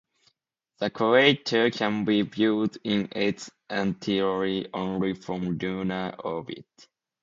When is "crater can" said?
0.89-2.05